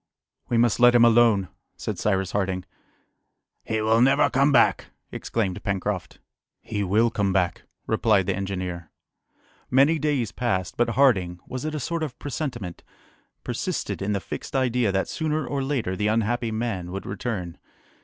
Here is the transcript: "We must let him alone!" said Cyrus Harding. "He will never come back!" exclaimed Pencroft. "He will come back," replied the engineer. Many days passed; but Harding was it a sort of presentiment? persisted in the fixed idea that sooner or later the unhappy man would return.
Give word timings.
"We 0.49 0.57
must 0.57 0.79
let 0.79 0.95
him 0.95 1.05
alone!" 1.05 1.47
said 1.77 1.99
Cyrus 1.99 2.31
Harding. 2.31 2.65
"He 3.63 3.81
will 3.81 4.01
never 4.01 4.31
come 4.31 4.51
back!" 4.51 4.87
exclaimed 5.11 5.61
Pencroft. 5.63 6.17
"He 6.59 6.83
will 6.83 7.11
come 7.11 7.31
back," 7.31 7.65
replied 7.85 8.25
the 8.25 8.35
engineer. 8.35 8.89
Many 9.69 9.99
days 9.99 10.31
passed; 10.31 10.75
but 10.75 10.89
Harding 10.97 11.39
was 11.45 11.65
it 11.65 11.75
a 11.75 11.79
sort 11.79 12.01
of 12.01 12.17
presentiment? 12.17 12.83
persisted 13.43 14.01
in 14.01 14.13
the 14.13 14.19
fixed 14.19 14.55
idea 14.55 14.91
that 14.91 15.07
sooner 15.07 15.45
or 15.45 15.61
later 15.61 15.95
the 15.95 16.07
unhappy 16.07 16.49
man 16.49 16.91
would 16.91 17.05
return. 17.05 17.59